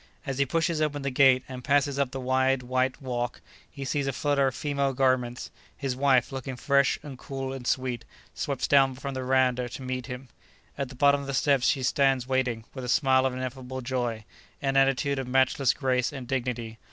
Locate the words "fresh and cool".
6.55-7.53